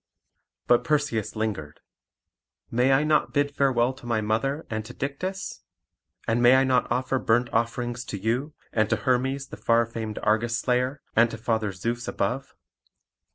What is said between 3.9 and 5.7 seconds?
to my mother and to Dictys?